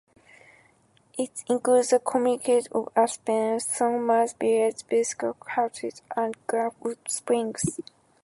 [1.15, 7.79] It includes the communities of Aspen, Snowmass Village, Basalt, Carbondale, and Glenwood Springs.